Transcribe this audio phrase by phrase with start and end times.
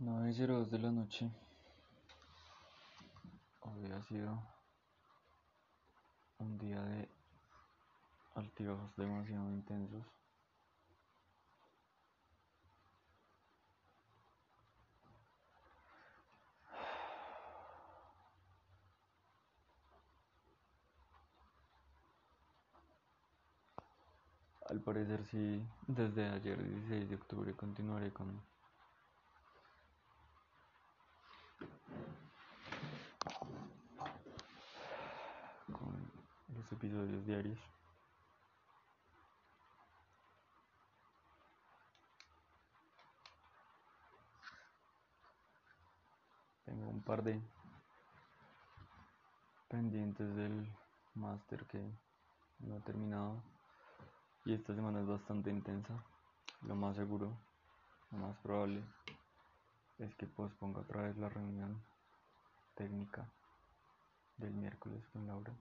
[0.00, 1.30] 9.02 de la noche.
[3.60, 4.42] Hoy sido
[6.38, 7.08] un día de
[8.34, 10.04] altibajos demasiado intensos.
[24.68, 28.42] Al parecer sí, desde ayer 16 de octubre continuaré con
[35.72, 36.10] con
[36.54, 37.58] los episodios diarios.
[46.64, 47.40] Tengo un par de
[49.68, 50.68] pendientes del
[51.14, 51.80] máster que
[52.60, 53.42] no he terminado
[54.44, 55.94] y esta semana es bastante intensa.
[56.62, 57.36] Lo más seguro,
[58.10, 58.82] lo más probable
[59.98, 61.82] es que posponga otra vez la reunión
[62.74, 63.28] técnica
[64.38, 65.54] del miércoles con Laura.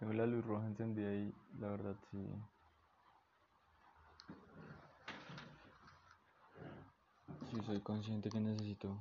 [0.00, 2.26] Tengo la luz roja encendida y la verdad sí.
[7.50, 8.96] Sí soy consciente que necesito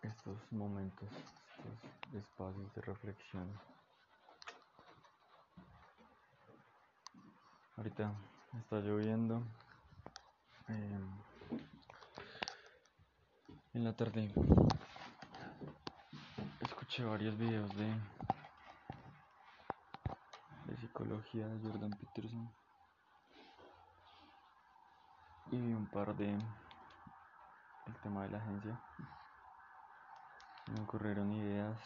[0.00, 3.52] estos momentos, estos espacios de reflexión.
[7.76, 8.14] Ahorita
[8.58, 9.42] está lloviendo.
[10.68, 11.10] Em,
[13.74, 14.32] en la tarde
[16.62, 18.15] escuché varios videos de, de
[20.96, 22.50] psicología de Jordan Peterson
[25.50, 26.30] y un par de
[27.86, 28.80] el tema de la agencia.
[30.72, 31.78] Me ocurrieron ideas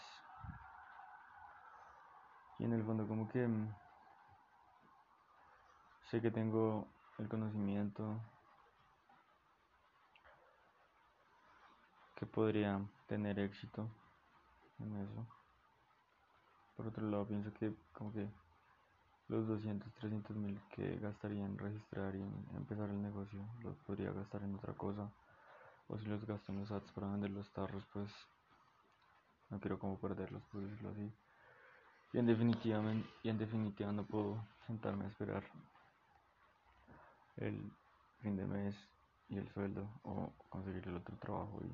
[2.61, 3.67] y en el fondo como que em,
[6.09, 6.87] sé que tengo
[7.19, 8.17] el conocimiento
[12.15, 13.89] que podría tener éxito
[14.79, 15.27] en eso.
[16.77, 18.29] Por otro lado, pienso que como que
[19.31, 24.11] los 200, 300 mil que gastaría en registrar y en empezar el negocio los podría
[24.11, 25.09] gastar en otra cosa.
[25.87, 28.11] O si los gasto en los ads para vender los tarros, pues
[29.49, 31.13] no quiero como perderlos, por decirlo así.
[32.13, 32.83] Y en definitiva,
[33.23, 35.45] y en definitiva no puedo sentarme a esperar
[37.37, 37.73] el
[38.21, 38.75] fin de mes
[39.29, 41.73] y el sueldo o conseguir el otro trabajo y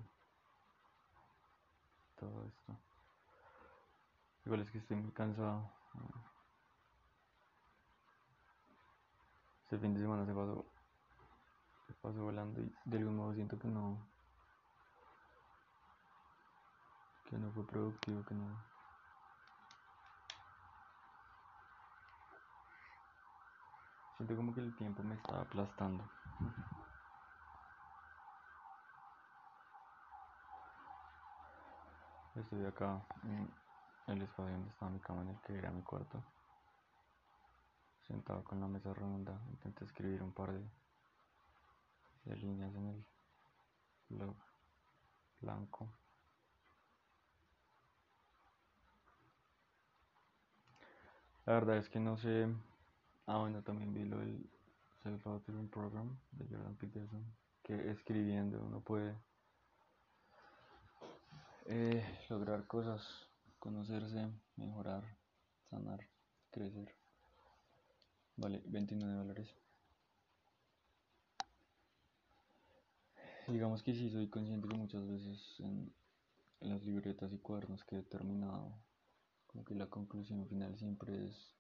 [2.21, 2.79] todo esto.
[4.45, 5.71] Igual es que estoy muy cansado.
[9.67, 10.65] Este fin de semana se pasó,
[11.89, 13.99] se pasó volando y de algún modo siento que no,
[17.29, 18.47] que no fue productivo, que no.
[24.17, 26.05] Siento como que el tiempo me está aplastando.
[32.37, 33.51] Estoy acá en
[34.15, 36.36] el espacio donde estaba mi cama, en el que era mi cuarto.
[38.07, 40.65] Sentado con la mesa redonda, intenté escribir un par de,
[42.25, 43.05] de líneas en el
[44.09, 44.37] blog
[45.41, 45.89] blanco.
[51.47, 52.49] La verdad es que no sé.
[53.27, 54.49] Ah, bueno, también vi lo del
[55.03, 57.25] Self-Authoring Program de Jordan Peterson,
[57.63, 59.17] que escribiendo uno puede
[61.67, 63.29] eh, lograr cosas,
[63.59, 65.05] conocerse, mejorar,
[65.71, 66.01] sanar,
[66.51, 67.06] crecer.
[68.37, 69.55] Vale, 29 dólares.
[73.49, 75.95] Digamos que sí, soy consciente que muchas veces en,
[76.61, 78.77] las libretas y cuadernos que he terminado,
[79.47, 81.55] como que la conclusión final siempre es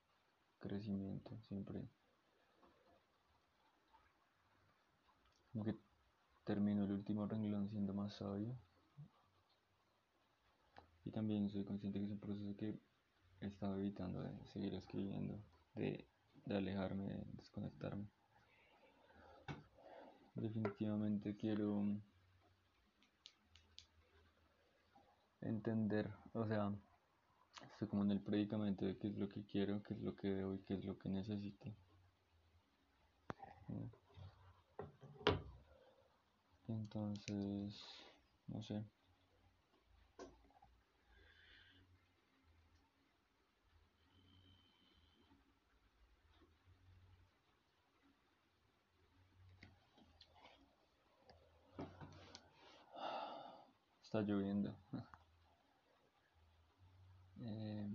[0.59, 1.89] crecimiento, siempre
[5.53, 5.79] como que
[6.45, 8.59] termino el último renglón siendo más sabio
[11.05, 12.79] y también soy consciente que es un proceso que
[13.41, 15.41] he estado evitando de seguir escribiendo,
[15.77, 16.05] de,
[16.55, 18.07] alejarme, de desconectarme.
[20.35, 21.83] Definitivamente quiero
[25.41, 26.73] entender, o sea,
[27.73, 30.29] estoy como en el predicamento de qué es lo que quiero, qué es lo que
[30.29, 31.75] debo y qué es lo que necesito.
[36.69, 38.07] Entonces,
[38.49, 38.85] no sé.
[54.17, 54.75] Está lloviendo.
[57.39, 57.87] Eh,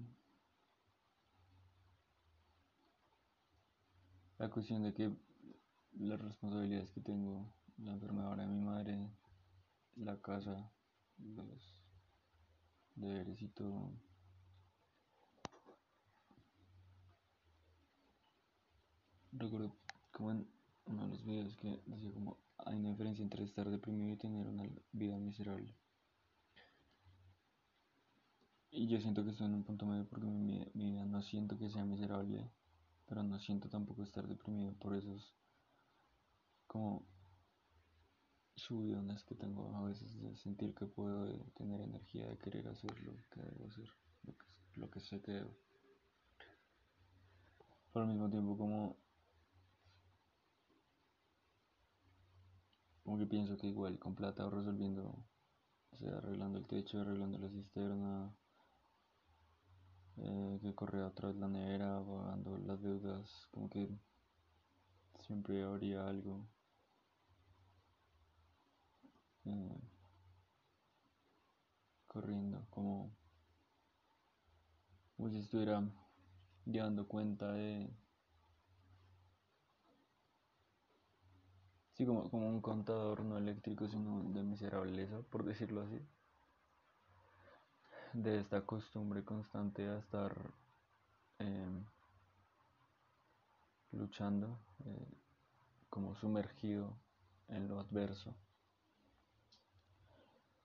[4.38, 5.12] la cuestión de que
[5.98, 9.10] las responsabilidades que tengo, la enfermedad de mi madre,
[9.96, 10.72] la casa,
[11.18, 11.76] los
[12.96, 13.92] deberes y todo.
[19.32, 19.76] Recuerdo
[20.12, 20.48] como en
[20.86, 24.48] uno de los videos que decía como hay una diferencia entre estar deprimido y tener
[24.48, 25.76] una vida miserable.
[28.74, 31.70] Y yo siento que estoy en un punto medio porque mi, vida no siento que
[31.70, 32.50] sea miserable,
[33.06, 35.36] pero no siento tampoco estar deprimido por esos
[36.68, 37.06] como
[38.56, 43.14] subidones que tengo a veces de sentir que puedo tener energía de querer hacer lo
[43.30, 43.90] que debo hacer,
[44.24, 44.46] lo que,
[44.80, 45.54] lo que sé que debo.
[47.92, 48.96] Pero al mismo tiempo como
[53.04, 55.26] como que pienso que igual con plata resolviendo,
[55.92, 58.34] o sea, arreglando el techo, arreglando la cisterna,
[60.18, 63.90] eh, que corría atrás la nevera, pagando las deudas, como que
[65.20, 66.46] siempre habría algo.
[69.46, 69.82] Eh,
[72.08, 73.12] corriendo, como,
[75.16, 75.82] como si estuviera
[76.66, 77.90] llevando cuenta de
[81.94, 86.02] Sí, como, como un contador no eléctrico, sino de miserableza, por decirlo así.
[88.14, 90.36] De esta costumbre constante a estar
[91.40, 91.86] em,
[93.92, 95.08] luchando, eh,
[95.90, 96.98] como sumergido
[97.48, 98.36] en lo adverso.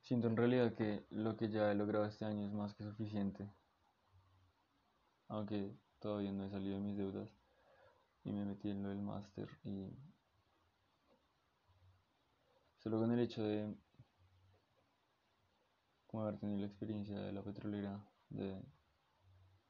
[0.02, 3.48] Siento en realidad que lo que ya he logrado este año es más que suficiente.
[5.28, 7.30] Aunque todavía no he salido de mis deudas
[8.24, 9.88] y me metí en lo del máster y
[12.86, 13.74] Solo con el hecho de
[16.22, 18.62] haber tenido la experiencia de la petrolera, de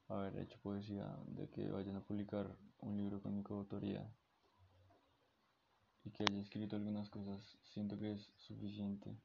[0.09, 4.17] haber hecho poesía, de que vayan a publicar un libro con mi coautoría
[6.05, 9.17] y que haya escrito algunas cosas, siento que es suficiente.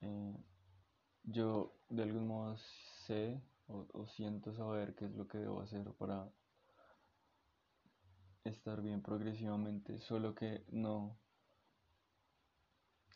[0.00, 0.34] Eh,
[1.24, 6.32] yo de algún modo sé o siento saber qué es lo que debo hacer para
[8.44, 11.20] estar bien progresivamente, solo que no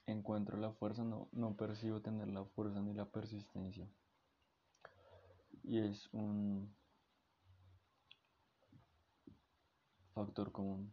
[0.06, 3.88] encuentro la fuerza, no, no percibo tener la fuerza ni la persistencia.
[5.62, 6.74] Y es un
[10.14, 10.92] factor común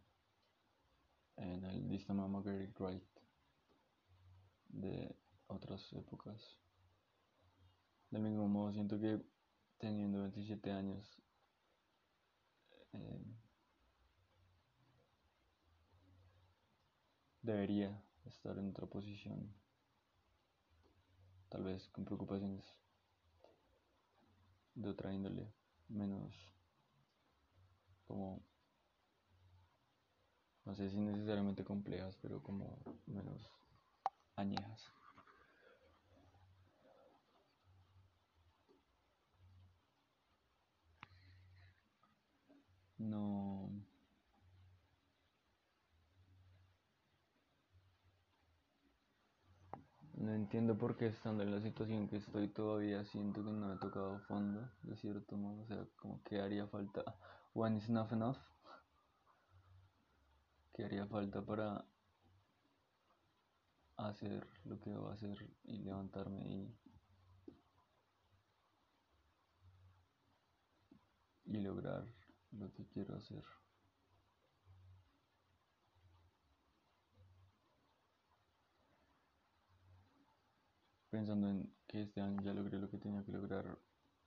[1.38, 3.04] en el sistema Margaret Wright
[4.70, 5.16] de
[5.48, 6.58] otras épocas.
[8.12, 9.22] Del mismo modo, siento que
[9.78, 11.22] teniendo 27 años,
[12.94, 13.24] eh,
[17.42, 19.54] debería estar en otra posición,
[21.50, 22.66] tal vez con preocupaciones
[24.76, 25.52] de otra índole,
[25.88, 26.36] menos
[28.08, 28.42] como,
[30.66, 33.42] no sé si necesariamente complejas, pero como menos
[34.36, 34.92] añejas.
[42.98, 43.59] No
[50.30, 53.78] No entiendo por qué estando en la situación que estoy todavía siento que no he
[53.78, 57.04] tocado fondo, de cierto modo, o sea, como que haría falta,
[57.56, 58.38] one is not enough,
[60.72, 61.84] que haría falta para
[63.98, 66.78] hacer lo que debo hacer y levantarme y,
[71.46, 72.06] y lograr
[72.52, 73.44] lo que quiero hacer.
[81.10, 83.78] Pensando en que este año ya logré lo que tenía que lograr,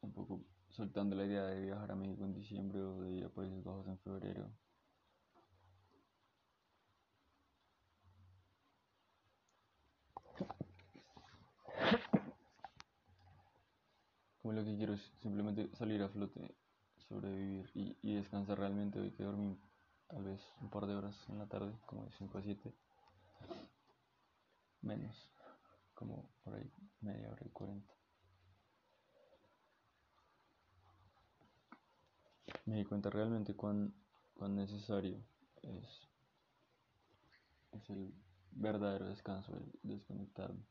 [0.00, 3.28] un poco soltando la idea de viajar a México en diciembre o de ir a
[3.28, 4.50] Países Bajos en febrero.
[14.40, 16.56] Como lo que quiero es simplemente salir a flote,
[17.08, 18.98] sobrevivir y, y descansar realmente.
[18.98, 19.56] Hoy que dormir
[20.08, 22.74] tal vez un par de horas en la tarde, como de 5 a 7.
[24.80, 25.32] Menos
[26.02, 26.68] como por ahí
[27.00, 27.94] media hora y cuarenta.
[32.66, 33.94] Me di cuenta realmente cuán,
[34.34, 35.24] cuán necesario
[35.62, 36.08] es,
[37.70, 38.12] es el
[38.50, 40.64] verdadero descanso, el desconectarme,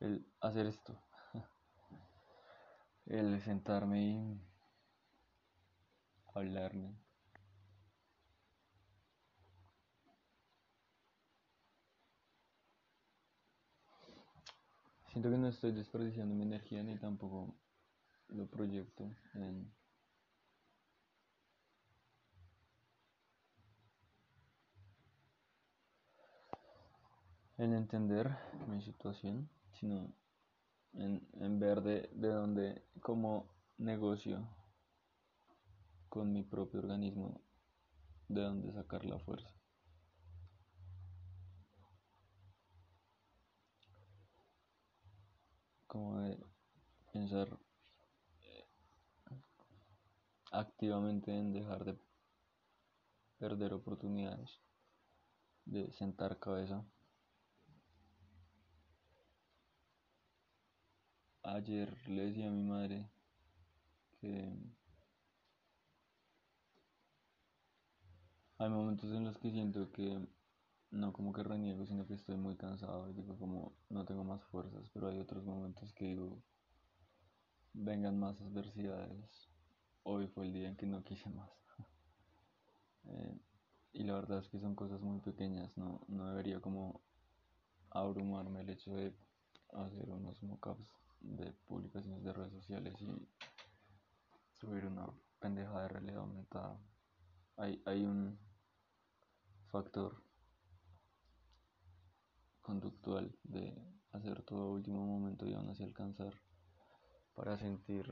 [0.00, 1.02] el hacer esto,
[3.06, 4.40] el sentarme y
[6.34, 7.03] hablarme
[15.14, 17.54] Siento que no estoy desperdiciando mi energía ni tampoco
[18.30, 19.72] lo proyecto en
[27.58, 30.12] entender mi situación, sino
[30.94, 33.46] en, en ver de, de dónde como
[33.78, 34.44] negocio
[36.08, 37.40] con mi propio organismo,
[38.26, 39.63] de dónde sacar la fuerza.
[45.94, 46.36] Como de
[47.12, 47.46] pensar
[48.42, 48.64] eh,
[50.50, 51.96] activamente en dejar de
[53.38, 54.60] perder oportunidades,
[55.64, 56.84] de sentar cabeza.
[61.44, 63.08] Ayer le decía a mi madre
[64.20, 64.52] que
[68.58, 70.26] hay momentos en los que siento que
[70.94, 74.42] no como que reniego, sino que estoy muy cansado y digo como no tengo más
[74.44, 76.42] fuerzas, pero hay otros momentos que digo
[77.72, 79.50] vengan más adversidades.
[80.04, 81.50] Hoy fue el día en que no quise más.
[83.04, 83.38] eh,
[83.92, 87.00] y la verdad es que son cosas muy pequeñas, no, no debería como
[87.90, 89.14] abrumarme el hecho de
[89.72, 90.88] hacer unos mockups
[91.20, 93.28] de publicaciones de redes sociales y
[94.52, 95.06] subir una
[95.40, 96.78] pendeja de realidad aumentada.
[97.56, 98.38] Hay, hay un
[99.66, 100.23] factor
[102.64, 103.76] conductual de
[104.12, 106.32] hacer todo último momento y aún así alcanzar
[107.34, 108.06] para sentir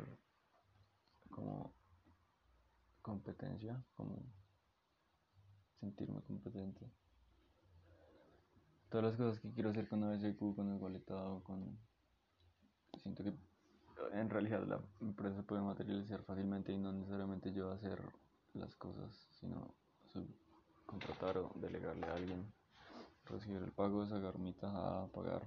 [1.30, 1.74] como
[3.00, 4.22] competencia, como
[5.80, 6.92] sentirme competente.
[8.90, 11.78] Todas las cosas que quiero hacer con ABCQ, con el boletado, con...
[12.98, 13.32] Siento que
[14.12, 18.02] en realidad la empresa puede materializar fácilmente y no necesariamente yo hacer
[18.52, 19.74] las cosas, sino
[20.84, 22.52] contratar o delegarle a alguien
[23.32, 25.42] recibir el pago, sacar mi tajada, pagar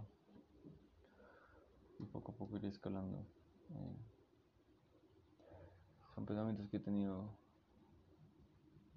[2.00, 3.20] y poco a poco ir escalando.
[3.70, 3.98] Eh,
[6.13, 7.38] son pensamientos que he tenido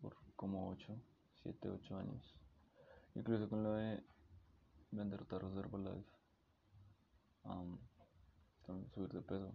[0.01, 0.97] por como 8,
[1.43, 2.35] 7, 8 años.
[3.15, 4.03] Incluso con lo de
[4.91, 6.19] vender tarros de Herbalife.
[8.95, 9.55] Subir de peso.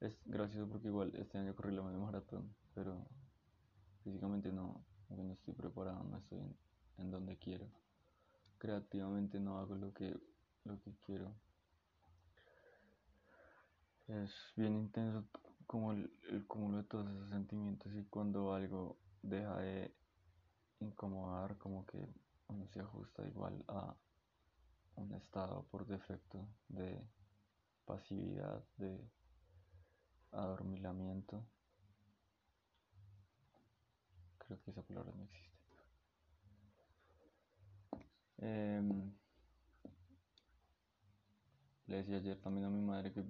[0.00, 3.06] Es gracioso porque igual este año corrí la media maratón, pero
[4.04, 6.56] físicamente no, no estoy preparado, no estoy en,
[6.98, 7.66] en donde quiero.
[8.58, 10.18] Creativamente no hago lo que,
[10.64, 11.34] lo que quiero.
[14.08, 15.26] Es bien intenso
[15.66, 19.92] como el, el cúmulo de todos esos sentimientos y cuando algo deja de
[20.80, 21.98] incomodar, como que
[22.48, 23.96] uno se ajusta igual a
[24.96, 27.04] un estado por defecto de
[27.84, 29.10] pasividad, de
[30.32, 31.44] adormilamiento.
[34.38, 35.45] Creo que esa palabra no existe.
[38.38, 38.82] Eh,
[41.86, 43.24] le decía ayer también a mi madre que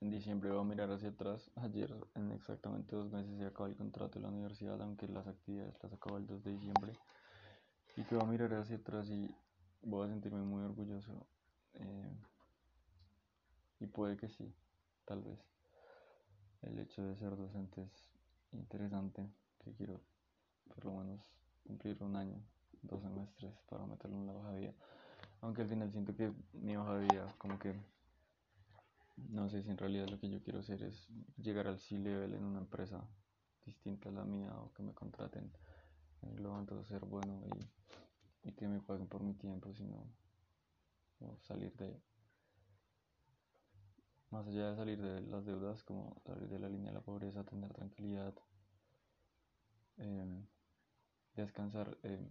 [0.00, 1.50] en diciembre voy a mirar hacia atrás.
[1.56, 5.74] Ayer, en exactamente dos meses, se acaba el contrato de la universidad, aunque las actividades
[5.82, 6.92] las acabo el 2 de diciembre.
[7.96, 9.34] Y que voy a mirar hacia atrás y
[9.82, 11.26] voy a sentirme muy orgulloso.
[11.74, 12.16] Eh,
[13.80, 14.54] y puede que sí,
[15.06, 15.38] tal vez.
[16.62, 18.08] El hecho de ser docente es
[18.52, 19.26] interesante,
[19.58, 20.00] que quiero
[20.74, 21.20] por lo menos
[21.66, 22.42] cumplir un año
[22.82, 24.74] dos semestres para meterlo en la vida.
[25.40, 27.74] Aunque al final siento que mi vida, como que
[29.16, 32.44] no sé si en realidad lo que yo quiero hacer es llegar al C-level en
[32.44, 33.00] una empresa
[33.64, 35.52] distinta a la mía o que me contraten
[36.22, 40.06] en globo, ser bueno y, y que me paguen por mi tiempo, sino
[41.40, 42.02] salir de
[44.30, 47.44] más allá de salir de las deudas, como salir de la línea de la pobreza,
[47.44, 48.34] tener tranquilidad,
[49.98, 50.44] eh,
[51.36, 51.96] descansar.
[52.02, 52.28] Eh,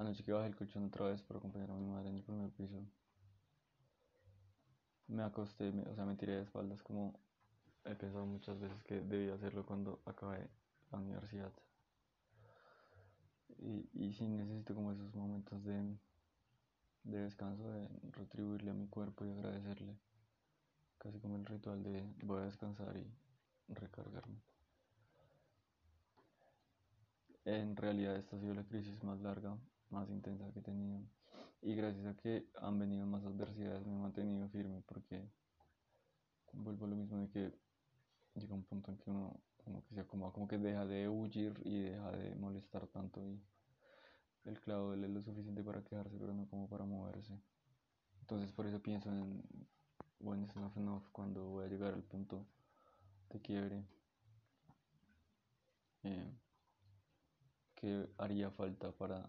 [0.00, 2.50] anoche que bajé el colchón otra vez para acompañar a mi madre en el primer
[2.50, 2.82] piso,
[5.08, 7.20] me acosté, o sea, me tiré de espaldas como
[7.84, 10.48] he pensado muchas veces que debía hacerlo cuando acabé
[10.90, 11.52] la universidad.
[13.58, 15.98] Y, y sí necesito como esos momentos de,
[17.04, 19.98] de descanso, de retribuirle a mi cuerpo y agradecerle.
[20.96, 24.40] Casi como el ritual de voy a descansar y recargarme.
[27.44, 29.56] En realidad esta ha sido la crisis más larga,
[29.90, 31.00] más intensa que he tenido.
[31.62, 35.22] Y gracias a que han venido más adversidades me he mantenido firme porque
[36.52, 37.52] vuelvo a lo mismo de que
[38.34, 41.60] llega un punto en que uno como que se acomoda, como que deja de huir
[41.64, 43.40] y deja de molestar tanto y
[44.44, 47.38] el clavo duele lo suficiente para quedarse pero no como para moverse.
[48.20, 49.42] Entonces por eso pienso en
[50.42, 52.46] is enough enough cuando voy a llegar al punto
[53.30, 53.84] de quiebre.
[56.02, 56.32] Eh,
[57.74, 59.28] que haría falta para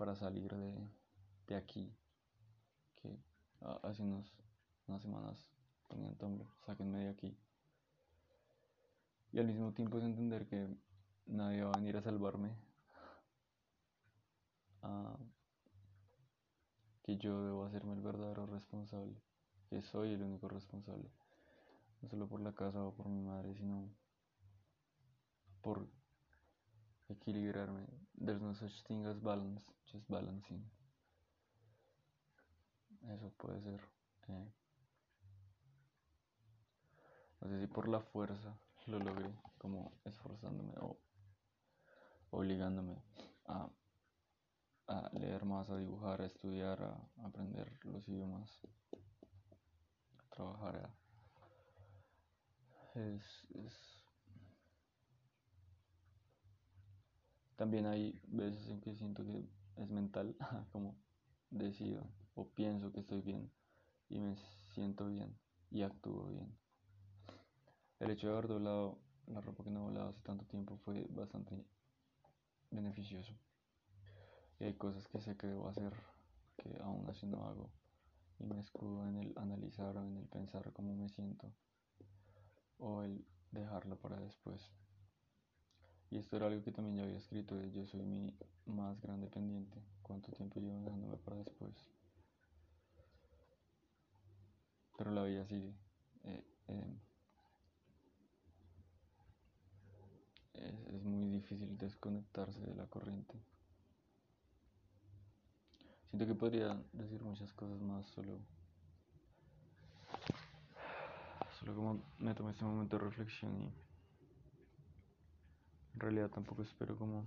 [0.00, 0.88] para salir de,
[1.46, 1.94] de aquí
[2.96, 3.18] que
[3.82, 4.34] hace unos,
[4.86, 5.46] unas semanas
[5.90, 7.38] tenían Tumblr, sáquenme de aquí.
[9.30, 10.74] Y al mismo tiempo es entender que
[11.26, 12.56] nadie va a venir a salvarme.
[14.80, 15.18] A
[17.02, 19.20] que yo debo hacerme el verdadero responsable,
[19.68, 21.10] que soy el único responsable,
[22.00, 23.90] no solo por la casa o por mi madre, sino
[25.60, 25.90] por
[27.10, 27.86] equilibrarme.
[28.14, 30.62] There's no such thing as balance, just balancing.
[33.08, 33.80] Eso puede ser.
[34.28, 34.52] Eh,
[37.40, 40.98] no sé si por la fuerza lo logré, como esforzándome o
[42.30, 43.02] obligándome
[43.46, 43.68] a,
[45.12, 48.60] leer más, a dibujar, a estudiar, a aprender los idiomas,
[50.18, 50.90] a trabajar.
[52.94, 53.99] es
[57.60, 59.44] También hay veces en que siento que
[59.76, 60.34] es mental,
[60.72, 60.96] como
[61.50, 63.52] decido o pienso que estoy bien
[64.08, 64.34] y me
[64.72, 65.36] siento bien
[65.70, 66.56] y actúo bien.
[67.98, 71.06] El hecho de haber doblado la ropa que no he doblado hace tanto tiempo fue
[71.10, 71.66] bastante
[72.70, 73.34] beneficioso.
[74.58, 75.92] Y hay cosas que sé que debo hacer
[76.56, 77.68] que aún así no hago
[78.38, 81.52] y me escudo en el analizar o en el pensar cómo me siento
[82.78, 84.72] o el dejarlo para después.
[86.10, 88.34] Y esto era algo que también ya había escrito, yo soy mi
[88.66, 91.72] más grande pendiente, cuánto tiempo llevo dejándome para después.
[94.98, 95.72] Pero la vida sigue.
[96.24, 96.98] Eh, eh,
[100.54, 103.34] es, es muy difícil desconectarse de la corriente.
[106.10, 108.36] Siento que podría decir muchas cosas más, solo,
[111.60, 113.72] solo como me tomé este momento de reflexión y
[115.94, 117.26] en realidad tampoco espero como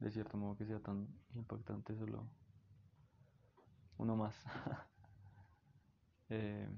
[0.00, 2.28] de cierto modo que sea tan impactante, solo
[3.96, 4.34] uno más.
[6.28, 6.68] eh,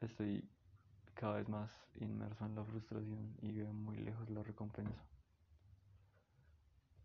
[0.00, 0.48] estoy
[1.14, 5.02] cada vez más inmerso en la frustración y veo muy lejos la recompensa.